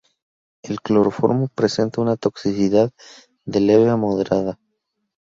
El 0.63 0.81
cloroformo 0.81 1.47
presenta 1.53 2.01
una 2.01 2.17
toxicidad 2.17 2.89
de 3.45 3.59
leve 3.59 3.87
a 3.87 3.97
moderada. 3.97 4.57